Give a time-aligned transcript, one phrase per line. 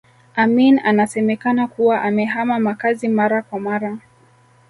[0.35, 3.97] Amin anasemekana kuwa amehama makazi mara kwa mara